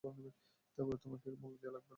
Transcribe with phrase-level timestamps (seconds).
[0.03, 0.13] তাই
[0.77, 1.89] বলে তোমাকেও এর মূল্য দেয়া লাগবে না।